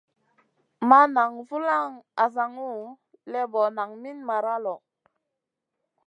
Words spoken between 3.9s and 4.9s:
min mara lo.